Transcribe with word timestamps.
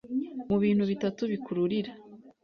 mu 0.49 0.57
bintu 0.63 0.83
bitatu 0.91 1.21
bikururira 1.31 1.91